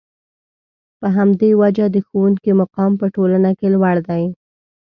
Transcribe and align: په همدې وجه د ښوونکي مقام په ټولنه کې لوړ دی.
په 0.99 1.07
همدې 1.17 1.49
وجه 1.61 1.85
د 1.91 1.97
ښوونکي 2.07 2.51
مقام 2.61 2.91
په 3.01 3.05
ټولنه 3.15 3.51
کې 3.59 3.67
لوړ 3.75 3.95
دی. 4.09 4.23